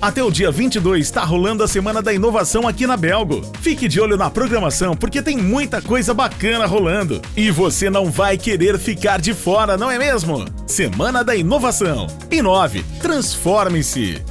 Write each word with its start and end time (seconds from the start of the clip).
Até 0.00 0.22
o 0.22 0.30
dia 0.30 0.50
22 0.50 1.04
está 1.04 1.24
rolando 1.24 1.64
a 1.64 1.68
Semana 1.68 2.00
da 2.00 2.12
Inovação 2.12 2.68
aqui 2.68 2.86
na 2.86 2.96
Belgo. 2.96 3.42
Fique 3.60 3.88
de 3.88 4.00
olho 4.00 4.16
na 4.16 4.30
programação 4.30 4.96
porque 4.96 5.20
tem 5.20 5.36
muita 5.36 5.82
coisa 5.82 6.14
bacana 6.14 6.66
rolando. 6.66 7.20
E 7.36 7.50
você 7.50 7.90
não 7.90 8.08
vai 8.08 8.38
querer 8.38 8.78
ficar 8.78 9.20
de 9.20 9.34
fora, 9.34 9.76
não 9.76 9.90
é 9.90 9.98
mesmo? 9.98 10.44
Semana 10.66 11.24
da 11.24 11.34
Inovação. 11.34 12.06
Inove, 12.30 12.84
transforme-se. 13.02 14.22